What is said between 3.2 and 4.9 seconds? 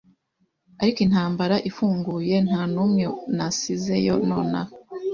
nasizeyo nonaha